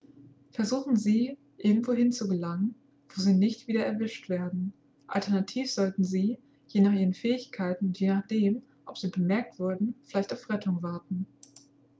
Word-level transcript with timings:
versuchen 0.49 0.95
sie 0.97 1.37
irgendwohin 1.57 2.11
zu 2.11 2.27
gelangen 2.27 2.73
wo 3.09 3.21
sie 3.21 3.35
nicht 3.35 3.67
wieder 3.67 3.85
erwischt 3.85 4.29
werden 4.29 4.73
alternativ 5.05 5.71
sollten 5.71 6.03
sie 6.03 6.39
je 6.69 6.81
nach 6.81 6.93
ihren 6.95 7.13
fähigkeiten 7.13 7.85
und 7.89 7.99
je 7.99 8.07
nachdem 8.07 8.63
ob 8.87 8.97
sie 8.97 9.09
bemerkt 9.09 9.59
wurden 9.59 9.93
vielleicht 10.05 10.33
auf 10.33 10.49
rettung 10.49 10.81
warten 10.81 11.27